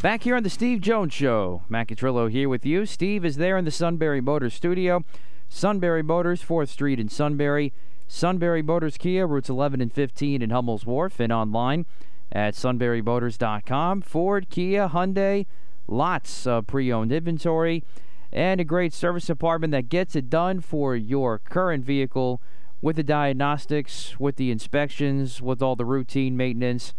[0.00, 2.86] Back here on the Steve Jones Show, Matt Catrillo here with you.
[2.86, 5.04] Steve is there in the Sunbury Motors studio.
[5.48, 7.72] Sunbury Motors, 4th Street in Sunbury.
[8.06, 11.84] Sunbury Motors Kia, routes 11 and 15 in Hummel's Wharf, and online
[12.30, 14.02] at sunburymotors.com.
[14.02, 15.46] Ford, Kia, Hyundai,
[15.88, 17.82] lots of pre owned inventory,
[18.32, 22.40] and a great service department that gets it done for your current vehicle
[22.80, 26.94] with the diagnostics, with the inspections, with all the routine maintenance.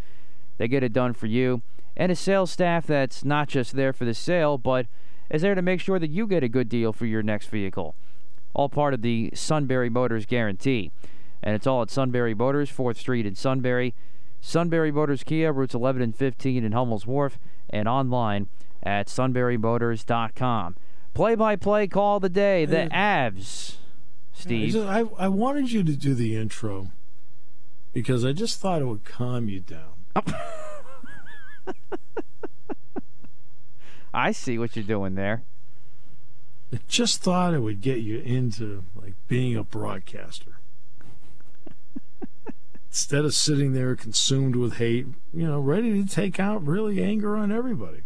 [0.58, 1.62] They get it done for you
[1.96, 4.88] and a sales staff that's not just there for the sale, but
[5.30, 7.96] is there to make sure that you get a good deal for your next vehicle.
[8.54, 10.92] All part of the Sunbury Motors guarantee.
[11.44, 13.94] And it's all at Sunbury Motors, 4th Street in Sunbury.
[14.42, 17.38] Sunbury Motors Kia, routes 11 and 15 in Hummel's Wharf,
[17.70, 18.48] and online
[18.82, 20.76] at sunburymotors.com.
[21.14, 23.76] Play by play call of the day, the Avs.
[24.32, 24.76] Steve.
[24.78, 26.92] I, I wanted you to do the intro
[27.92, 29.94] because I just thought it would calm you down.
[34.14, 35.44] I see what you're doing there.
[36.74, 40.60] I just thought it would get you into like being a broadcaster.
[42.90, 47.36] Instead of sitting there consumed with hate, you know, ready to take out really anger
[47.36, 48.02] on everybody.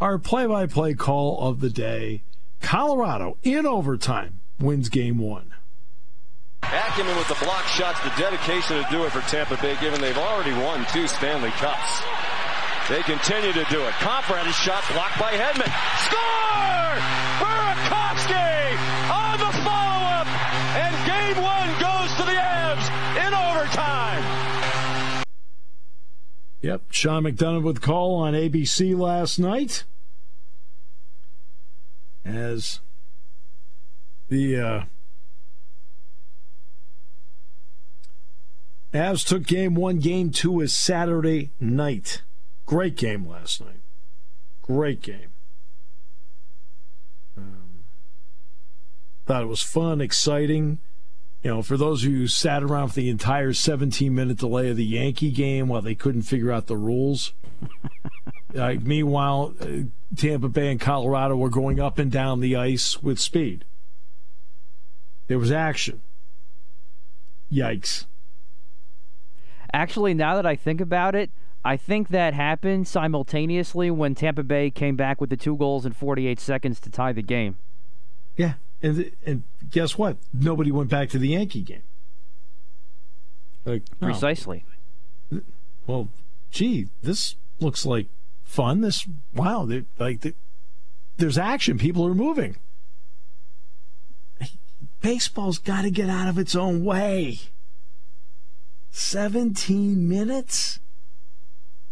[0.00, 2.22] Our play by play call of the day
[2.60, 5.53] Colorado in overtime wins game one.
[6.74, 10.18] Ackerman with the block shots, the dedication to do it for Tampa Bay, given they've
[10.18, 12.02] already won two Stanley Cups.
[12.88, 13.92] They continue to do it.
[14.02, 15.70] Compher shot blocked by Hedman.
[16.04, 16.74] Score!
[17.38, 18.76] Burakovsky
[19.08, 20.26] on the follow-up,
[20.76, 22.86] and game one goes to the Avs
[23.24, 25.24] in overtime.
[26.60, 29.84] Yep, Sean McDonough with call on ABC last night.
[32.24, 32.80] As
[34.28, 34.84] the uh,
[38.94, 39.98] Avs took game one.
[39.98, 42.22] Game two is Saturday night.
[42.64, 43.80] Great game last night.
[44.62, 45.32] Great game.
[47.36, 47.84] Um,
[49.26, 50.78] thought it was fun, exciting.
[51.42, 54.70] You know, for those of you who sat around for the entire 17 minute delay
[54.70, 57.32] of the Yankee game while they couldn't figure out the rules.
[58.58, 59.66] uh, meanwhile, uh,
[60.16, 63.64] Tampa Bay and Colorado were going up and down the ice with speed.
[65.26, 66.00] There was action.
[67.52, 68.06] Yikes.
[69.74, 71.30] Actually, now that I think about it,
[71.64, 75.92] I think that happened simultaneously when Tampa Bay came back with the two goals in
[75.92, 77.56] 48 seconds to tie the game.
[78.36, 80.18] Yeah, and and guess what?
[80.32, 81.82] Nobody went back to the Yankee game.
[83.64, 84.64] Like, Precisely.
[85.88, 86.08] Well,
[86.52, 88.06] gee, this looks like
[88.44, 88.80] fun.
[88.80, 89.68] This wow,
[89.98, 90.34] like
[91.16, 91.78] there's action.
[91.78, 92.58] People are moving.
[95.00, 97.40] Baseball's got to get out of its own way.
[98.94, 100.78] 17 minutes?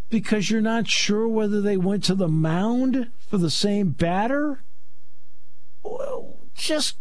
[0.08, 4.62] Because you're not sure whether they went to the mound for the same batter?
[5.82, 6.96] Well, just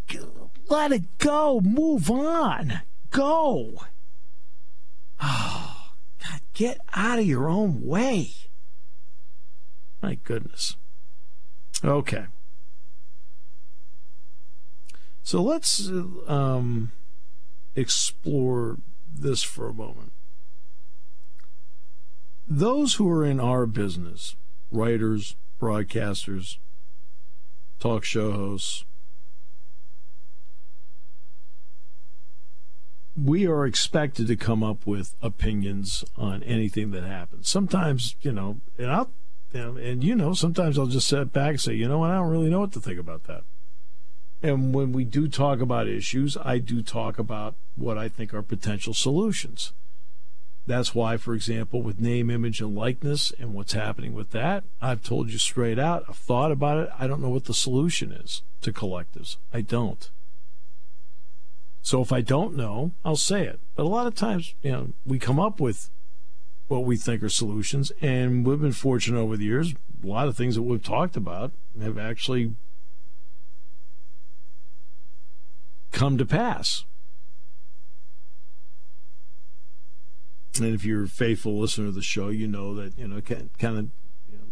[0.69, 1.61] let it go.
[1.61, 2.81] Move on.
[3.11, 3.75] Go.
[5.21, 5.91] Oh,
[6.27, 8.31] God, get out of your own way.
[10.01, 10.77] My goodness.
[11.85, 12.25] Okay.
[15.21, 15.87] So let's
[16.25, 16.91] um,
[17.75, 18.79] explore
[19.13, 20.11] this for a moment.
[22.47, 24.35] Those who are in our business,
[24.71, 26.57] writers, broadcasters,
[27.79, 28.85] talk show hosts,
[33.15, 37.49] we are expected to come up with opinions on anything that happens.
[37.49, 39.11] Sometimes, you know, and I'll,
[39.53, 42.29] and you know, sometimes I'll just sit back and say, you know what, I don't
[42.29, 43.43] really know what to think about that.
[44.43, 48.41] And when we do talk about issues, I do talk about what I think are
[48.41, 49.71] potential solutions.
[50.65, 55.03] That's why, for example, with name, image, and likeness and what's happening with that, I've
[55.03, 56.89] told you straight out, I've thought about it.
[56.97, 59.37] I don't know what the solution is to collectives.
[59.53, 60.09] I don't.
[61.81, 63.59] So if I don't know, I'll say it.
[63.75, 65.89] But a lot of times, you know, we come up with
[66.67, 69.73] what we think are solutions, and we've been fortunate over the years.
[70.03, 71.51] A lot of things that we've talked about
[71.81, 72.53] have actually
[75.91, 76.85] come to pass.
[80.57, 83.49] And if you're a faithful listener to the show, you know that you know kind
[83.61, 83.89] of
[84.29, 84.51] you know,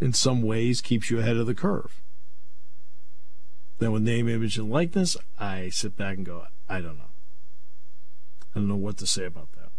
[0.00, 2.02] in some ways keeps you ahead of the curve.
[3.78, 7.10] Then with name, image, and likeness, I sit back and go, I don't know.
[8.54, 9.70] I don't know what to say about that.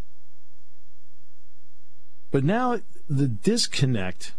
[2.29, 4.33] But now the disconnect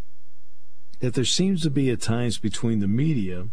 [1.00, 3.48] that there seems to be at times between the media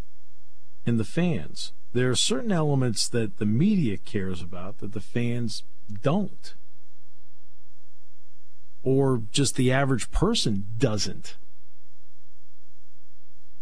[0.86, 1.74] and the fans.
[1.94, 5.64] There are certain elements that the media cares about that the fans
[6.02, 6.54] don't
[8.84, 11.36] or just the average person doesn't.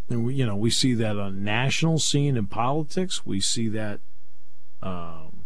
[0.09, 3.25] And we, you know, we see that on national scene in politics.
[3.25, 3.99] We see that
[4.81, 5.45] um,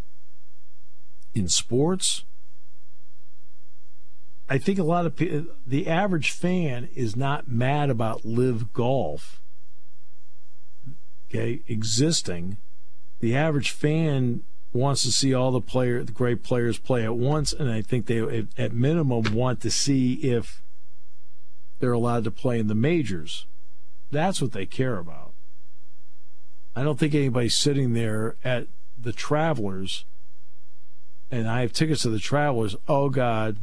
[1.34, 2.24] in sports.
[4.50, 9.42] I think a lot of the average fan is not mad about LIV Golf.
[11.30, 12.58] Okay, existing.
[13.24, 14.44] The average fan
[14.74, 18.08] wants to see all the player, the great players play at once, and I think
[18.08, 20.62] they, at minimum, want to see if
[21.80, 23.46] they're allowed to play in the majors.
[24.12, 25.32] That's what they care about.
[26.76, 28.68] I don't think anybody's sitting there at
[29.02, 30.04] the Travelers,
[31.32, 32.76] and I have tickets to the Travelers.
[32.90, 33.56] Oh God,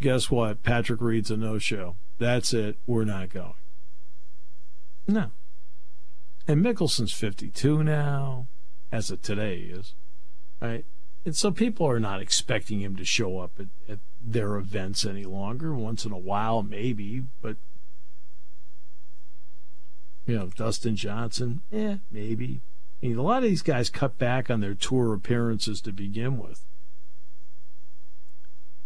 [0.00, 0.64] guess what?
[0.64, 1.94] Patrick Reed's a no-show.
[2.18, 2.76] That's it.
[2.88, 3.54] We're not going.
[5.06, 5.30] No.
[6.48, 8.48] And Mickelson's 52 now,
[8.92, 9.94] as it today is
[10.60, 10.84] right?
[11.24, 15.24] And so people are not expecting him to show up at, at their events any
[15.24, 15.74] longer.
[15.74, 17.56] Once in a while, maybe, but
[20.24, 22.60] you know, Dustin Johnson, yeah, maybe.
[23.02, 26.38] I mean, a lot of these guys cut back on their tour appearances to begin
[26.38, 26.64] with.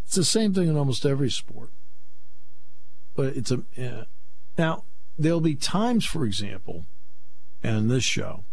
[0.05, 1.71] It's the same thing in almost every sport.
[3.15, 4.05] But it's a yeah.
[4.57, 4.85] now
[5.19, 6.87] there'll be times, for example,
[7.63, 8.45] and this show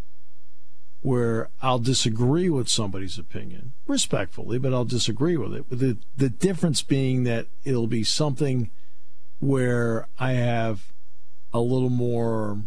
[1.02, 5.70] where I'll disagree with somebody's opinion respectfully, but I'll disagree with it.
[5.70, 8.72] The the difference being that it'll be something
[9.40, 10.92] where I have
[11.54, 12.62] a little more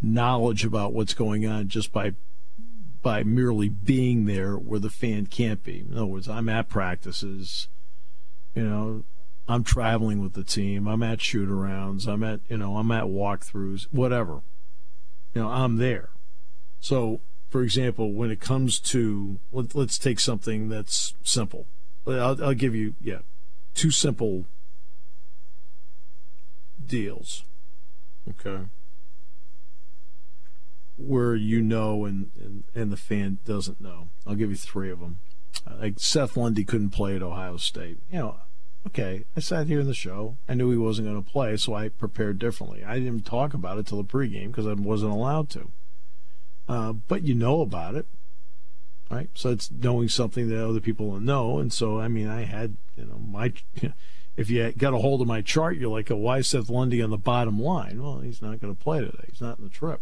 [0.00, 2.14] knowledge about what's going on just by
[3.02, 5.84] by merely being there where the fan can't be.
[5.88, 7.68] In other words, I'm at practices,
[8.54, 9.04] you know,
[9.46, 13.04] I'm traveling with the team, I'm at shoot arounds, I'm at you know, I'm at
[13.04, 14.40] walkthroughs, whatever.
[15.34, 16.10] You know, I'm there.
[16.84, 21.64] So, for example, when it comes to let, us take something that's simple.
[22.06, 23.20] I'll, I'll give you yeah,
[23.74, 24.44] two simple
[26.86, 27.44] deals.
[28.28, 28.64] Okay.
[30.98, 34.08] Where you know and, and, and the fan doesn't know.
[34.26, 35.20] I'll give you three of them.
[35.66, 37.96] Uh, like Seth Lundy couldn't play at Ohio State.
[38.12, 38.36] You know,
[38.88, 40.36] okay, I sat here in the show.
[40.46, 42.84] I knew he wasn't going to play, so I prepared differently.
[42.84, 45.70] I didn't talk about it till the pregame because I wasn't allowed to
[46.68, 48.06] uh, but you know about it,
[49.10, 49.28] right?
[49.34, 51.58] So it's knowing something that other people know.
[51.58, 53.52] And so, I mean, I had, you know, my,
[54.36, 57.10] if you got a hold of my chart, you're like, oh, why Seth Lundy on
[57.10, 58.02] the bottom line?
[58.02, 59.24] Well, he's not going to play today.
[59.30, 60.00] He's not in the trip.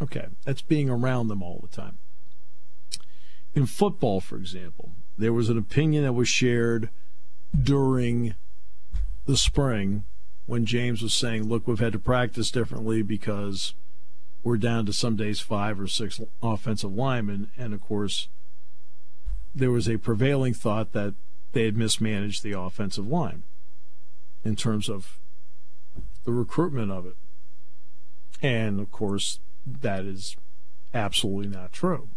[0.00, 1.98] Okay, that's being around them all the time.
[3.54, 6.88] In football, for example, there was an opinion that was shared
[7.60, 8.34] during
[9.26, 10.04] the spring
[10.46, 13.74] when James was saying, look, we've had to practice differently because
[14.42, 17.50] we're down to some days five or six offensive linemen.
[17.56, 18.28] And of course,
[19.54, 21.14] there was a prevailing thought that
[21.52, 23.42] they had mismanaged the offensive line
[24.44, 25.18] in terms of
[26.24, 27.16] the recruitment of it.
[28.40, 30.36] And of course, that is
[30.92, 32.08] absolutely not true.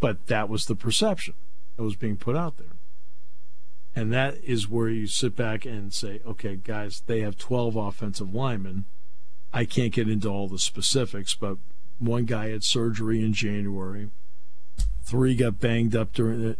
[0.00, 1.34] But that was the perception
[1.76, 2.76] that was being put out there.
[3.94, 8.34] And that is where you sit back and say, okay, guys, they have 12 offensive
[8.34, 8.86] linemen
[9.52, 11.58] I can't get into all the specifics, but
[11.98, 14.10] one guy had surgery in January.
[15.02, 16.56] Three got banged up during the,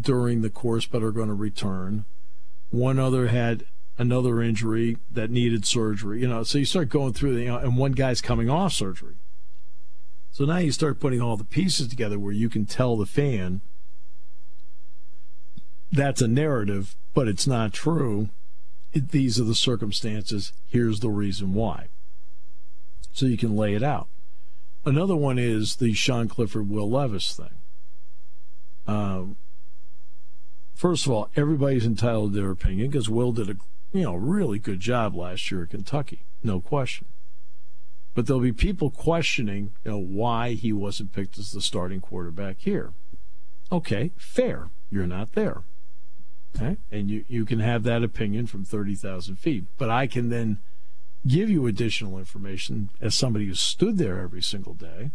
[0.00, 2.04] during the course, but are going to return.
[2.70, 3.66] One other had
[3.98, 6.20] another injury that needed surgery.
[6.20, 8.72] You know, so you start going through, the, you know, and one guy's coming off
[8.72, 9.16] surgery.
[10.30, 13.60] So now you start putting all the pieces together where you can tell the fan
[15.90, 18.30] that's a narrative, but it's not true
[18.94, 20.52] these are the circumstances.
[20.68, 21.88] Here's the reason why.
[23.12, 24.08] so you can lay it out.
[24.84, 27.54] Another one is the Sean Clifford Will Levis thing.
[28.86, 29.36] Um,
[30.74, 33.56] first of all, everybody's entitled to their opinion because Will did a
[33.92, 37.06] you know really good job last year at Kentucky, no question.
[38.14, 42.56] But there'll be people questioning you know why he wasn't picked as the starting quarterback
[42.58, 42.92] here.
[43.70, 44.70] Okay, fair.
[44.90, 45.62] You're not there.
[46.56, 46.76] Okay?
[46.90, 49.64] And you, you can have that opinion from 30,000 feet.
[49.78, 50.58] But I can then
[51.26, 55.10] give you additional information as somebody who stood there every single day.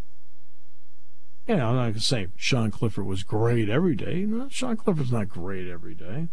[1.47, 4.25] You know, I'm not going to say Sean Clifford was great every day.
[4.25, 6.27] No, Sean Clifford's not great every day.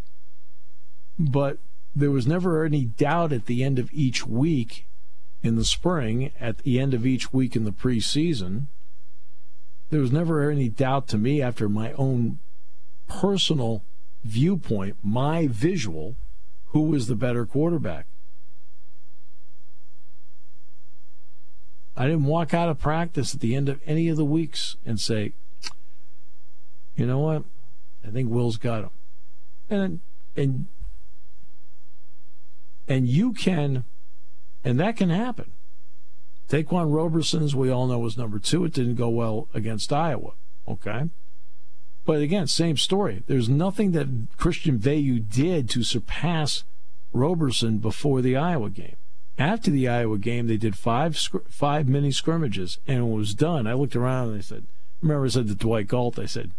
[1.19, 1.59] But
[1.95, 4.87] there was never any doubt at the end of each week
[5.43, 8.67] in the spring, at the end of each week in the preseason,
[9.91, 12.39] there was never any doubt to me after my own
[13.07, 13.85] personal
[14.25, 16.17] viewpoint, my visual,
[16.69, 18.07] who was the better quarterback.
[21.97, 25.01] I didn't walk out of practice at the end of any of the weeks and
[25.01, 25.35] say,
[26.97, 27.45] you know what?
[28.05, 28.91] I think Will's got him.
[29.71, 30.01] And
[30.37, 30.67] and
[32.89, 33.85] and you can
[34.65, 35.53] and that can happen.
[36.49, 38.65] Ta'Quan Roberson, as we all know, was number two.
[38.65, 40.33] It didn't go well against Iowa.
[40.69, 41.09] Okay.
[42.05, 43.23] But again, same story.
[43.27, 46.65] There's nothing that Christian Veilleux did to surpass
[47.13, 48.97] Roberson before the Iowa game.
[49.39, 51.17] After the Iowa game, they did five
[51.49, 54.67] five mini scrimmages, and when it was done, I looked around and I said,
[55.01, 56.53] "Remember, I said to Dwight Galt, I said,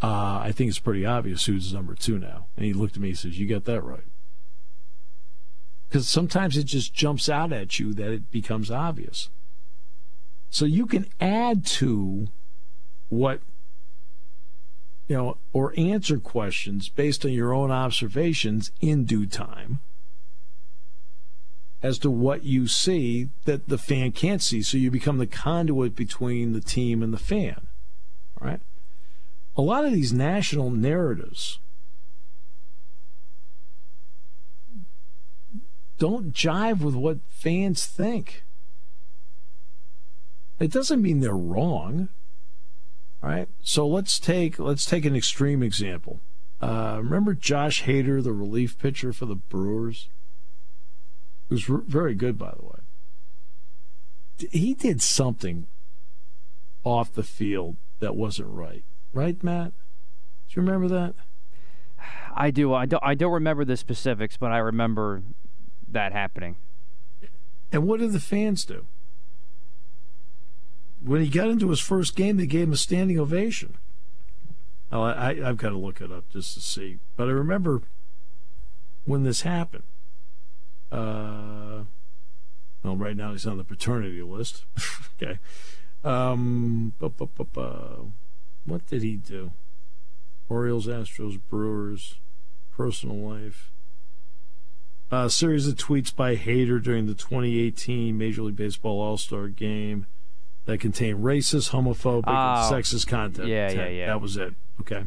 [0.00, 3.10] uh, I think it's pretty obvious who's number two now." And he looked at me
[3.10, 4.04] and says, "You got that right."
[5.88, 9.28] Because sometimes it just jumps out at you that it becomes obvious.
[10.48, 12.28] So you can add to
[13.08, 13.40] what
[15.10, 19.80] you know, or answer questions based on your own observations in due time
[21.82, 24.62] as to what you see that the fan can't see.
[24.62, 27.66] So you become the conduit between the team and the fan.
[28.40, 28.60] All right.
[29.56, 31.58] A lot of these national narratives
[35.98, 38.44] don't jive with what fans think.
[40.60, 42.10] It doesn't mean they're wrong.
[43.22, 43.48] All right.
[43.62, 46.20] So let's take let's take an extreme example.
[46.60, 50.08] Uh, remember Josh Hader, the relief pitcher for the Brewers,
[51.48, 54.48] who's re- very good, by the way.
[54.50, 55.66] He did something
[56.84, 59.72] off the field that wasn't right, right, Matt?
[60.48, 61.14] Do you remember that?
[62.34, 62.72] I do.
[62.72, 63.02] I don't.
[63.04, 65.22] I don't remember the specifics, but I remember
[65.88, 66.56] that happening.
[67.72, 68.86] And what did the fans do?
[71.02, 73.76] When he got into his first game, they gave him a standing ovation.
[74.92, 76.98] Oh, I, have got to look it up just to see.
[77.16, 77.82] But I remember
[79.04, 79.84] when this happened.
[80.90, 81.84] Uh,
[82.82, 84.64] well, right now he's on the paternity list.
[85.22, 85.38] okay.
[86.02, 88.12] Um, bu- bu- bu-
[88.64, 89.52] what did he do?
[90.48, 92.16] Orioles, Astros, Brewers,
[92.72, 93.70] personal life.
[95.12, 100.06] A series of tweets by Hader during the 2018 Major League Baseball All Star game
[100.70, 103.48] that contained racist, homophobic, oh, and sexist content.
[103.48, 104.06] Yeah, yeah, yeah.
[104.06, 104.54] That was it.
[104.80, 105.04] Okay.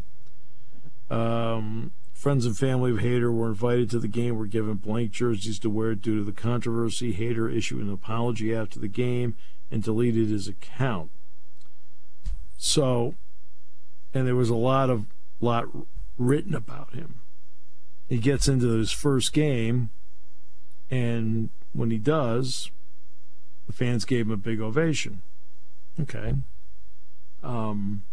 [1.09, 4.37] Um, friends and family of Hader were invited to the game.
[4.37, 7.13] Were given blank jerseys to wear due to the controversy.
[7.13, 9.37] Hader issued an apology after the game
[9.71, 11.11] and deleted his account.
[12.57, 13.15] So,
[14.13, 15.05] and there was a lot of
[15.39, 15.67] lot
[16.17, 17.21] written about him.
[18.09, 19.91] He gets into his first game,
[20.91, 22.69] and when he does,
[23.65, 25.21] the fans gave him a big ovation.
[25.99, 26.33] Okay.
[27.43, 28.03] Um,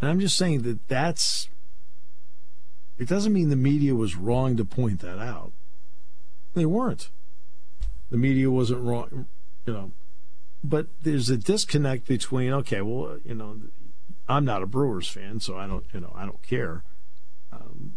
[0.00, 1.48] and I'm just saying that that's.
[2.98, 5.52] It doesn't mean the media was wrong to point that out.
[6.54, 7.10] They weren't.
[8.10, 9.26] The media wasn't wrong,
[9.66, 9.92] you know.
[10.62, 13.58] But there's a disconnect between okay, well, you know,
[14.28, 16.84] I'm not a Brewers fan, so I don't, you know, I don't care.
[17.52, 17.94] Um,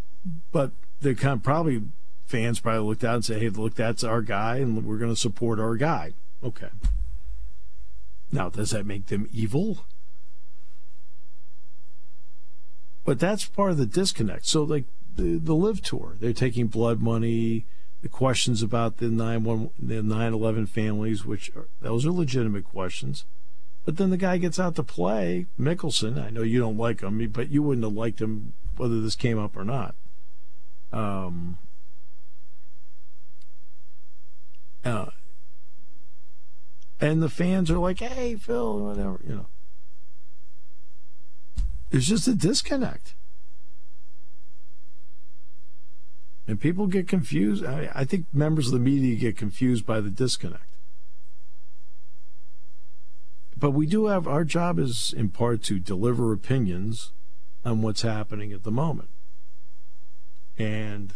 [0.51, 1.83] but the kind of probably
[2.25, 5.19] fans probably looked out and say, "Hey, look, that's our guy, and we're going to
[5.19, 6.69] support our guy." Okay.
[8.31, 9.85] Now, does that make them evil?
[13.05, 14.45] But that's part of the disconnect.
[14.45, 17.65] So, like the, the LIV tour, they're taking blood money.
[18.01, 23.25] The questions about the 9 the 11 families, which are, those are legitimate questions.
[23.85, 26.21] But then the guy gets out to play, Mickelson.
[26.21, 29.39] I know you don't like him, but you wouldn't have liked him whether this came
[29.39, 29.95] up or not.
[30.91, 31.57] Um,
[34.83, 35.05] uh,
[36.99, 39.45] and the fans are like, "Hey, Phil, whatever," you know.
[41.89, 43.13] There's just a disconnect.
[46.47, 47.65] And people get confused.
[47.65, 50.63] I, I think members of the media get confused by the disconnect.
[53.59, 57.11] But we do have our job is in part to deliver opinions
[57.65, 59.09] on what's happening at the moment.
[60.57, 61.13] And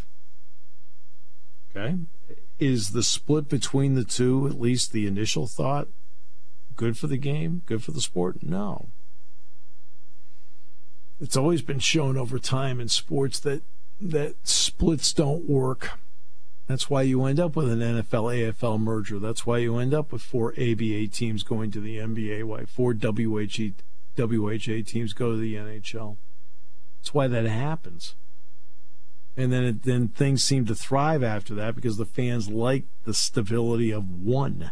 [1.70, 1.98] okay,
[2.62, 5.88] is the split between the two, at least the initial thought,
[6.76, 8.44] good for the game, good for the sport?
[8.44, 8.90] No.
[11.20, 13.64] It's always been shown over time in sports that
[14.00, 16.00] that splits don't work.
[16.68, 19.20] That's why you end up with an NFL AFL merger.
[19.20, 22.94] That's why you end up with four ABA teams going to the NBA, why four
[22.94, 23.74] WHE,
[24.18, 26.18] WHA teams go to the NHL.
[27.00, 28.16] That's why that happens.
[29.38, 33.14] And then it, then things seem to thrive after that because the fans like the
[33.14, 34.72] stability of one.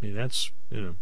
[0.00, 0.94] I mean, that's, you know.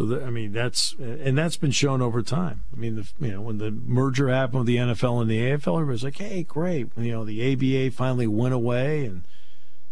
[0.00, 2.64] So I mean that's and that's been shown over time.
[2.74, 5.74] I mean, the, you know, when the merger happened with the NFL and the AFL,
[5.74, 9.24] everybody's like, "Hey, great!" You know, the ABA finally went away, and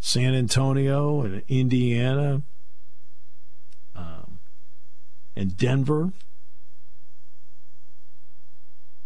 [0.01, 2.41] San Antonio and Indiana
[3.95, 4.39] um,
[5.37, 6.13] and Denver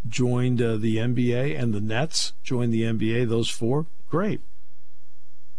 [0.09, 3.29] joined uh, the NBA, and the Nets joined the NBA.
[3.29, 4.41] Those four, great.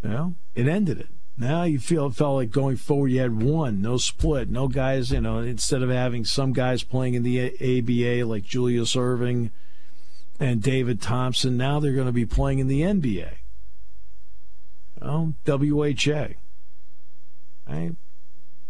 [0.01, 1.09] You know, it ended it.
[1.37, 3.09] Now you feel it felt like going forward.
[3.09, 5.11] You had one, no split, no guys.
[5.11, 9.49] You know, instead of having some guys playing in the ABA like Julius Erving
[10.39, 13.33] and David Thompson, now they're going to be playing in the NBA.
[15.01, 16.35] Oh, WHA,
[17.67, 17.95] right?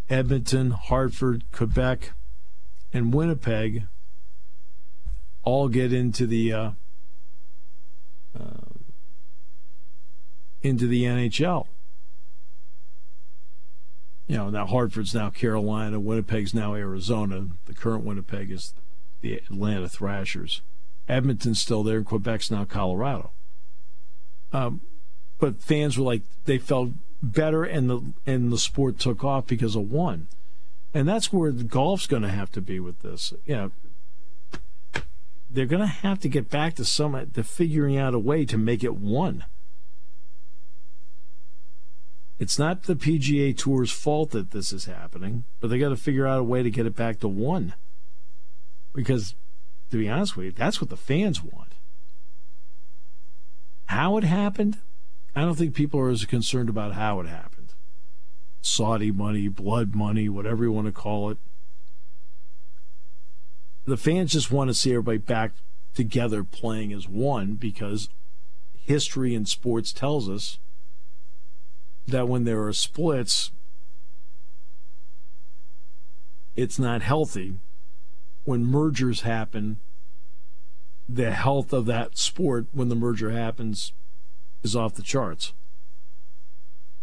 [0.09, 2.13] Edmonton, Hartford, Quebec,
[2.93, 3.83] and Winnipeg
[5.43, 6.71] all get into the uh,
[8.39, 8.73] uh,
[10.61, 11.67] into the NHL.
[14.27, 17.47] You know, now Hartford's now Carolina, Winnipeg's now Arizona.
[17.65, 18.73] The current Winnipeg is
[19.21, 20.61] the Atlanta Thrashers.
[21.09, 23.31] Edmonton's still there, and Quebec's now Colorado.
[24.53, 24.81] Um,
[25.39, 29.75] but fans were like they felt better, and the and the sport took off because
[29.75, 30.27] of one,
[30.93, 33.33] and that's where the golf's going to have to be with this.
[33.45, 33.71] You know,
[35.49, 38.57] they're going to have to get back to some to figuring out a way to
[38.57, 39.43] make it one.
[42.39, 46.27] It's not the PGA Tour's fault that this is happening, but they got to figure
[46.27, 47.73] out a way to get it back to one.
[48.93, 49.35] Because,
[49.91, 51.73] to be honest with you, that's what the fans want.
[53.87, 54.77] How it happened,
[55.35, 57.73] I don't think people are as concerned about how it happened.
[58.61, 61.37] Saudi money, blood money, whatever you want to call it
[63.85, 65.51] the fans just want to see everybody back
[65.93, 68.09] together playing as one because
[68.85, 70.57] history in sports tells us
[72.07, 73.51] that when there are splits,
[76.55, 77.55] it's not healthy.
[78.43, 79.79] When mergers happen,
[81.07, 83.93] the health of that sport when the merger happens
[84.63, 85.53] is off the charts.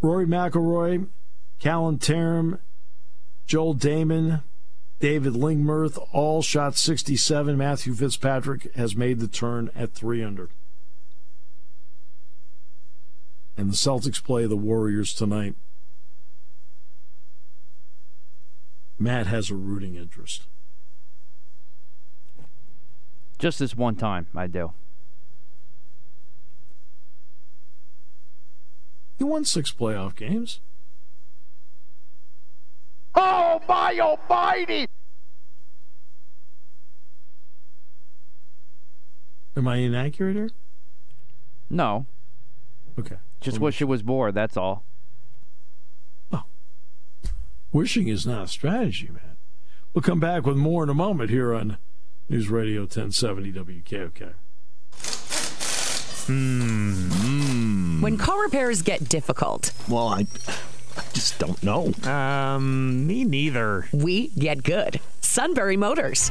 [0.01, 1.09] Rory McIlroy,
[1.59, 2.59] Callum Tarren,
[3.47, 4.43] Joel Dahmen,
[4.99, 7.57] David Lingmerth all shot 67.
[7.57, 10.49] Matthew Fitzpatrick has made the turn at 3 under.
[13.57, 15.55] And the Celtics play the Warriors tonight.
[18.99, 20.43] Matt has a rooting interest.
[23.39, 24.73] Just this one time, I do.
[29.17, 30.61] He won six playoff games.
[33.15, 34.87] Oh, my almighty!
[39.57, 40.51] Am I inaccurate here?
[41.69, 42.07] No.
[42.99, 43.17] Okay.
[43.41, 44.85] Just wish it was more, that's all.
[46.31, 46.45] Oh.
[47.73, 49.37] Wishing is not a strategy, man.
[49.95, 51.79] We'll come back with more in a moment here on
[52.29, 54.35] News Radio 1070 WKOK.
[56.27, 58.01] Hmm.
[58.03, 59.73] When car repairs get difficult.
[59.89, 60.27] Well, I
[60.97, 61.93] I just don't know.
[62.05, 63.89] Um, me neither.
[63.93, 65.01] We get good.
[65.21, 66.31] Sunbury Motors.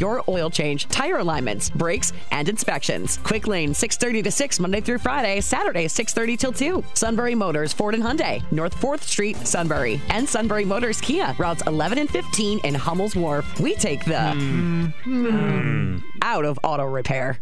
[0.00, 3.18] your oil change, tire alignments, brakes, and inspections.
[3.24, 6.84] Quick Lane, 630 to 6, Monday through Friday, Saturday, 630 till 2.
[6.94, 10.00] Sunbury Motors, Ford and Hyundai, North 4th Street, Sunbury.
[10.10, 13.60] And Sunbury Motors Kia, routes 11 and 15 in Hummel's Wharf.
[13.60, 14.92] We take the Mm.
[15.04, 17.38] mm, out of auto repair.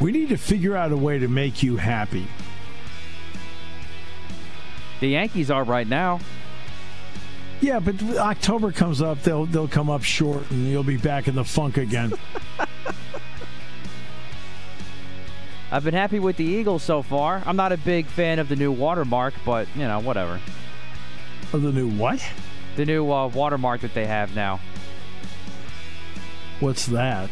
[0.00, 2.26] We need to figure out a way to make you happy.
[5.00, 6.20] The Yankees are right now.
[7.60, 11.34] Yeah, but October comes up, they'll they'll come up short, and you'll be back in
[11.34, 12.12] the funk again.
[15.72, 17.42] I've been happy with the Eagles so far.
[17.46, 20.40] I'm not a big fan of the new watermark, but you know, whatever.
[21.52, 22.24] Of the new what?
[22.76, 24.60] The new uh, watermark that they have now.
[26.60, 27.30] What's that?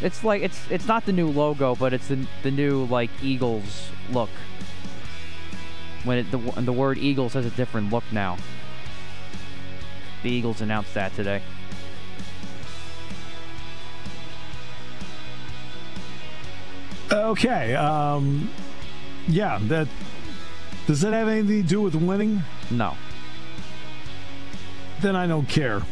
[0.00, 3.90] It's like it's it's not the new logo, but it's the the new like Eagles
[4.10, 4.30] look.
[6.04, 8.38] When it, the the word Eagles has a different look now.
[10.22, 11.42] The Eagles announced that today.
[17.10, 17.74] Okay.
[17.74, 18.50] Um,
[19.28, 19.58] yeah.
[19.62, 19.88] That
[20.86, 22.42] does that have anything to do with winning?
[22.70, 22.96] No.
[25.00, 25.82] Then I don't care.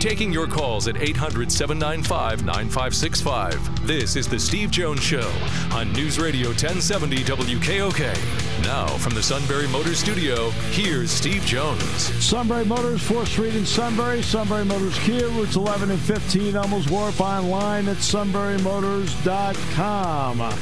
[0.00, 3.86] Taking your calls at 800 795 9565.
[3.86, 5.30] This is The Steve Jones Show
[5.72, 8.64] on News Radio 1070 WKOK.
[8.64, 11.84] Now, from the Sunbury Motors Studio, here's Steve Jones.
[12.24, 14.22] Sunbury Motors, 4th Street in Sunbury.
[14.22, 20.54] Sunbury Motors Kia, routes 11 and 15, Hummel's Wharf, online at sunburymotors.com.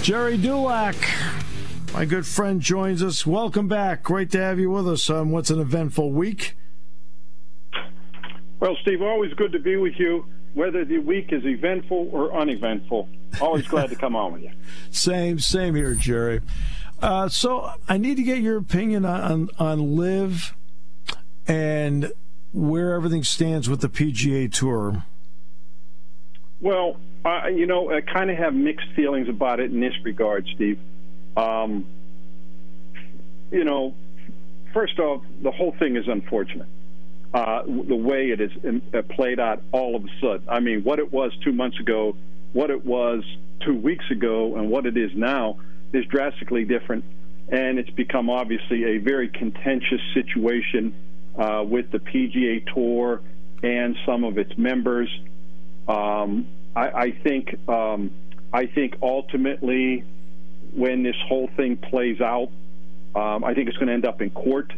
[0.00, 0.96] Gerry Dulac,
[1.92, 3.26] my good friend, joins us.
[3.26, 4.04] Welcome back.
[4.04, 6.54] Great to have you with us on what's an eventful week.
[8.60, 13.08] Well, Steve, always good to be with you, whether the week is eventful or uneventful.
[13.40, 14.50] Always glad to come on with you.
[14.90, 16.40] Same, same here, Gerry.
[17.00, 20.54] Uh, so I need to get your opinion on on LIV
[21.46, 22.12] and
[22.52, 25.04] where everything stands with the PGA Tour.
[26.60, 30.48] Well, I, you know, I kind of have mixed feelings about it in this regard,
[30.54, 30.80] Steve.
[31.36, 31.86] Um,
[33.52, 33.94] you know,
[34.72, 36.68] first off, the whole thing is unfortunate.
[37.34, 38.50] Uh, the way it is
[38.94, 40.48] uh, played out all of a sudden.
[40.48, 42.16] I mean, what it was two months ago,
[42.54, 43.22] what it was
[43.66, 45.58] two weeks ago, and what it is now
[45.92, 47.04] is drastically different.
[47.50, 50.94] And it's become obviously a very contentious situation
[51.38, 53.20] uh, with the PGA Tour
[53.62, 55.10] and some of its members.
[55.86, 58.10] Um, I, I think um,
[58.54, 60.02] I think ultimately,
[60.74, 62.50] when this whole thing plays out,
[63.14, 64.72] um, I think it's going to end up in court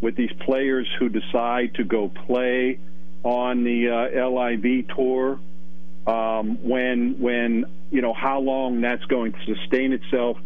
[0.00, 2.78] with these players who decide to go play
[3.22, 5.38] on the uh, LIV tour.
[6.06, 10.36] Um, when when you know how long that's going to sustain itself,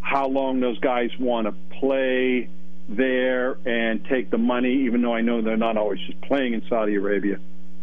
[0.00, 2.48] how long those guys want to play
[2.88, 6.62] there and take the money, even though I know they're not always just playing in
[6.68, 7.38] Saudi Arabia,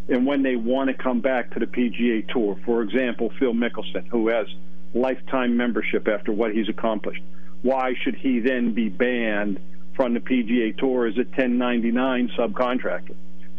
[0.09, 2.57] and when they want to come back to the PGA Tour.
[2.65, 4.47] For example, Phil Mickelson, who has
[4.93, 7.21] lifetime membership after what he's accomplished.
[7.61, 9.59] Why should he then be banned
[9.95, 13.15] from the PGA Tour as a 1099 subcontractor?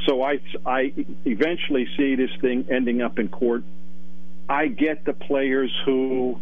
[0.06, 0.92] So I, I
[1.24, 3.62] eventually see this thing ending up in court.
[4.48, 6.40] I get the players who,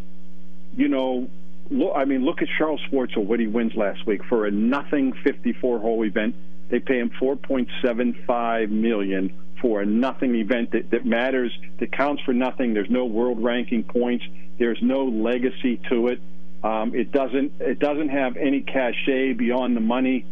[0.75, 1.29] you know,
[1.71, 5.13] look, I mean, look at Charles Schwartzel, what he wins last week for a nothing
[5.13, 6.35] 54-hole event.
[6.71, 12.33] They pay him 4.75 million for a nothing event that, that matters, that counts for
[12.33, 12.73] nothing.
[12.73, 14.25] There's no world ranking points.
[14.59, 16.21] There's no legacy to it.
[16.63, 20.27] Um, it doesn't it doesn't have any cachet beyond the money,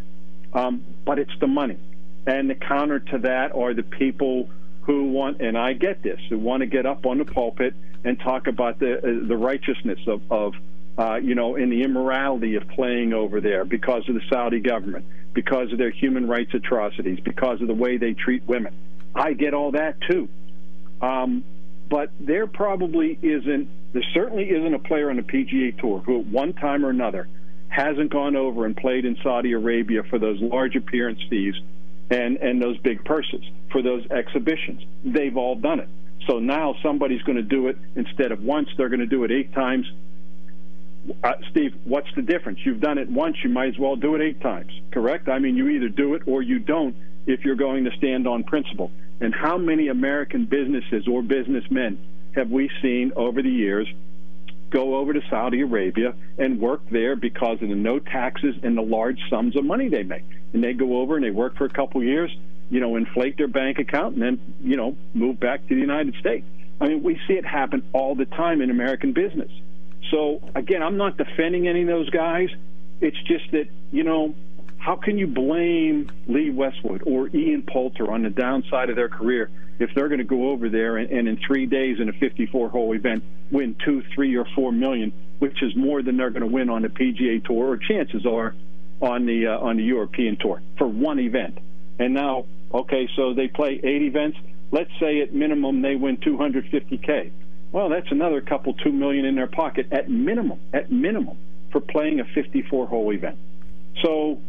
[0.53, 1.79] um, but it's the money.
[2.27, 4.51] And the counter to that are the people
[4.83, 8.19] who want, and I get this, who want to get up on the pulpit and
[8.21, 10.55] talk about the uh, the righteousness of, of
[10.99, 15.07] uh, you know, in the immorality of playing over there because of the Saudi government,
[15.33, 18.75] because of their human rights atrocities, because of the way they treat women.
[19.15, 20.29] I get all that too.
[21.01, 21.45] Um,
[21.89, 26.27] but there probably isn't, there certainly isn't a player on the PGA Tour who, at
[26.27, 27.29] one time or another,
[27.69, 31.55] hasn't gone over and played in Saudi Arabia for those large appearance fees
[32.11, 34.83] and, and those big purses for those exhibitions.
[35.05, 35.89] They've all done it.
[36.27, 39.31] So now somebody's going to do it instead of once, they're going to do it
[39.31, 39.91] eight times.
[41.23, 42.59] Uh, Steve, what's the difference?
[42.65, 45.29] You've done it once, you might as well do it eight times, correct?
[45.29, 46.97] I mean, you either do it or you don't
[47.27, 48.91] if you're going to stand on principle.
[49.21, 51.99] And how many American businesses or businessmen
[52.35, 53.89] have we seen over the years
[54.71, 58.83] go over to Saudi Arabia and work there because of the no taxes and the
[58.83, 60.25] large sums of money they make?
[60.53, 62.35] And they go over and they work for a couple years,
[62.71, 66.15] you know, inflate their bank account and then, you know, move back to the United
[66.21, 66.47] States.
[66.81, 69.51] I mean, we see it happen all the time in American business.
[70.11, 72.51] So, again, I'm not defending any of those guys.
[73.01, 74.35] It's just that, you know,
[74.79, 79.51] how can you blame Lee Westwood or Ian Poulter on the downside of their career
[79.79, 82.69] if they're going to go over there and, and in three days in a 54
[82.69, 86.53] hole event win two, three, or four million, which is more than they're going to
[86.53, 88.55] win on the PGA Tour, or chances are
[89.01, 91.59] on the uh, on the European Tour for one event.
[91.99, 94.39] And now, okay, so they play eight events.
[94.71, 97.31] Let's say at minimum they win 250k.
[97.73, 100.59] Well, that's another couple two million in their pocket at minimum.
[100.73, 101.37] At minimum
[101.71, 103.39] for playing a 54 hole event.
[104.03, 104.41] So,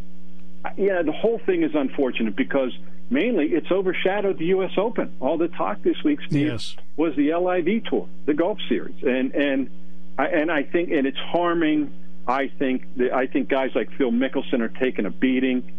[0.77, 2.71] yeah, the whole thing is unfortunate because
[3.09, 4.71] mainly it's overshadowed the U.S.
[4.77, 5.15] Open.
[5.19, 6.75] All the talk this week, Steve, yes.
[6.97, 9.69] was the LIV Tour, the Golf Series, and and
[10.17, 11.93] I, and I think and it's harming.
[12.27, 15.71] I think I think guys like Phil Mickelson are taking a beating.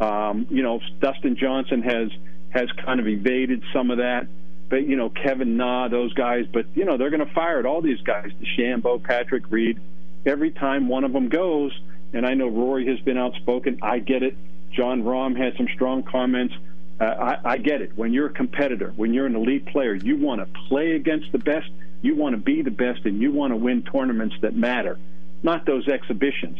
[0.00, 2.10] Um, you know, Dustin Johnson has
[2.50, 4.26] has kind of evaded some of that.
[4.68, 6.46] But you know, Kevin Na, those guys.
[6.50, 9.78] But you know, they're going to fire at all these guys: DeChambeau, Patrick Reed.
[10.24, 11.78] Every time one of them goes,
[12.12, 13.78] and I know Rory has been outspoken.
[13.82, 14.36] I get it.
[14.72, 16.54] Jon Rahm had some strong comments.
[17.00, 17.96] Uh, I, I get it.
[17.96, 21.38] When you're a competitor, when you're an elite player, you want to play against the
[21.38, 21.68] best.
[22.00, 24.98] You want to be the best, and you want to win tournaments that matter,
[25.42, 26.58] not those exhibitions.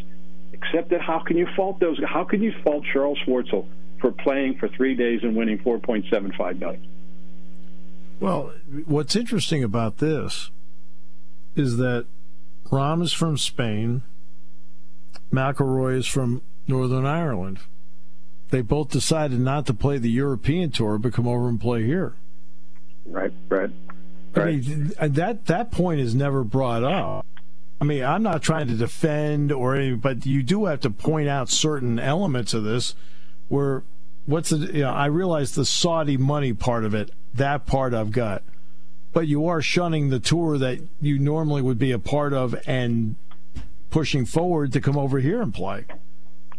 [0.53, 1.99] Except that, how can you fault those?
[2.05, 3.67] How can you fault Charles Schwartzel
[3.99, 6.87] for playing for three days and winning 4.75 million?
[8.19, 8.53] Well,
[8.85, 10.51] what's interesting about this
[11.55, 12.05] is that
[12.65, 14.03] Rahm is from Spain.
[15.33, 17.59] McIlroy is from Northern Ireland.
[18.51, 22.13] They both decided not to play the European tour, but come over and play here.
[23.05, 23.71] Right, right.
[24.35, 27.25] I mean, that that point is never brought up.
[27.81, 31.27] I mean, I'm not trying to defend or any, but you do have to point
[31.27, 32.95] out certain elements of this
[33.49, 33.83] where
[34.25, 38.11] what's the you know, I realize the Saudi money part of it, that part I've
[38.11, 38.43] got.
[39.11, 43.15] But you are shunning the tour that you normally would be a part of and
[43.93, 45.85] pushing forward to come over here and play.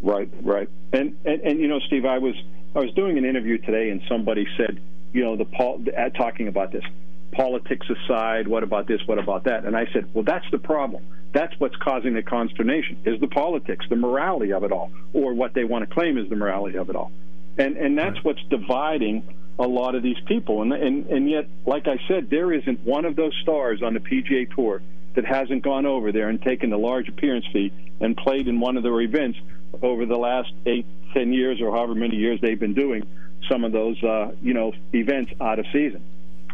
[0.00, 0.68] Right, right.
[0.92, 2.36] And, and and you know, Steve, I was
[2.76, 4.80] I was doing an interview today, and somebody said,
[5.12, 5.84] you know, the Paul
[6.16, 6.84] talking about this
[7.32, 9.64] politics aside, what about this, what about that?
[9.64, 11.04] And I said, well, that's the problem.
[11.32, 15.54] That's what's causing the consternation is the politics, the morality of it all, or what
[15.54, 17.10] they want to claim is the morality of it all.
[17.58, 19.24] And and that's what's dividing
[19.58, 20.62] a lot of these people.
[20.62, 24.00] And, and and yet, like I said, there isn't one of those stars on the
[24.00, 24.82] PGA Tour
[25.14, 28.76] that hasn't gone over there and taken a large appearance fee and played in one
[28.76, 29.38] of their events
[29.82, 33.06] over the last eight, ten years, or however many years they've been doing
[33.48, 36.02] some of those, uh, you know, events out of season,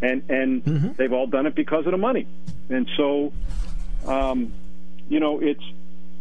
[0.03, 0.93] and and mm-hmm.
[0.97, 2.27] they've all done it because of the money,
[2.69, 3.33] and so,
[4.07, 4.53] um,
[5.09, 5.63] you know, it's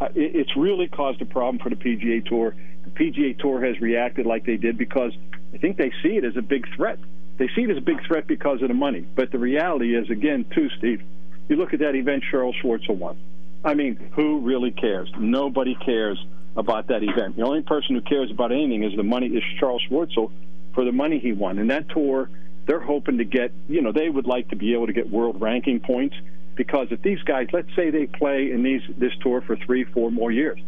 [0.02, 2.56] uh, it's really caused a problem for the PGA Tour.
[2.86, 5.14] The PGA Tour has reacted like they did because
[5.54, 7.00] I think they see it as a big threat.
[7.38, 9.06] They see it as a big threat because of the money.
[9.16, 11.02] But the reality is, again, too, Steve,
[11.50, 13.18] you look at that event Charles Schwartzel won.
[13.66, 15.12] I mean, who really cares?
[15.20, 16.24] Nobody cares
[16.56, 17.36] about that event.
[17.36, 20.32] The only person who cares about anything is the money is Charles Schwartzel
[20.74, 21.60] for the money he won.
[21.60, 22.30] And that tour,
[22.66, 25.42] they're hoping to get, you know, they would like to be able to get world
[25.42, 26.16] ranking points
[26.56, 30.12] because if these guys, let's say they play in these this tour for three, four
[30.12, 30.60] more years,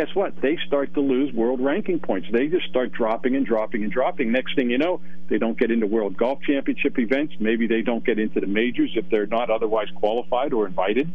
[0.00, 0.40] guess what?
[0.40, 2.26] They start to lose world ranking points.
[2.32, 4.32] They just start dropping and dropping and dropping.
[4.32, 7.34] Next thing you know, they don't get into World Golf Championship events.
[7.38, 11.12] Maybe they don't get into the majors if they're not otherwise qualified or invited.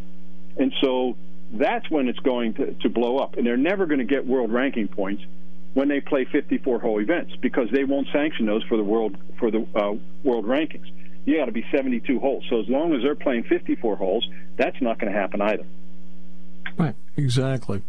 [0.58, 1.18] And so
[1.52, 3.38] that's when it's going to, to blow up.
[3.38, 5.24] And they're never going to get world ranking points
[5.74, 9.50] when they play 54 hole events because they won't sanction those for the world for
[9.50, 9.94] the uh,
[10.24, 10.86] world rankings.
[11.26, 12.46] You got to be 72 holes.
[12.52, 15.66] So as long as they're playing 54 holes, that's not going to happen either.
[16.78, 16.96] Right.
[17.18, 17.82] Exactly.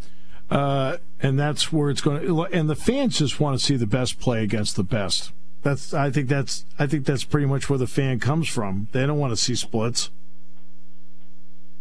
[0.50, 2.42] Uh, and that's where it's going to.
[2.44, 5.32] And the fans just want to see the best play against the best.
[5.62, 5.92] That's.
[5.92, 6.64] I think that's.
[6.78, 8.88] I think that's pretty much where the fan comes from.
[8.92, 10.10] They don't want to see splits.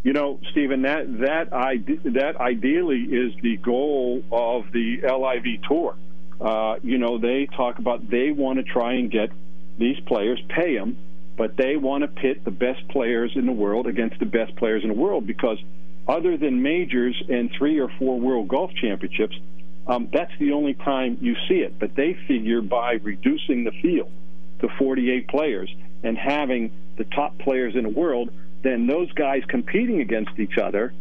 [0.04, 5.96] You know, Stephen, that that ide- that ideally is the goal of the LIV tour.
[6.40, 9.30] Uh, you know, they talk about they want to try and get
[9.78, 10.98] these players, pay them,
[11.38, 14.84] but they want to pit the best players in the world against the best players
[14.84, 15.58] in the world because
[16.08, 19.38] other than majors and three or four World Golf Championships,
[19.88, 21.78] um, that's the only time you see it.
[21.80, 24.12] But they figure by reducing the field
[24.60, 28.30] to 48 players and having the top players in the world,
[28.64, 30.94] then those guys competing against each other